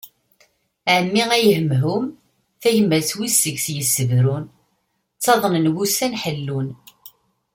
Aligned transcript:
Ɛemmi 0.95 1.23
ay 1.35 1.45
hemhum, 1.57 2.05
tagmat 2.61 3.09
wi 3.17 3.27
seg-s 3.31 3.65
yessebrun, 3.75 4.45
ttaḍnen 5.17 5.71
wussan 5.73 6.13
ḥellun. 6.23 6.69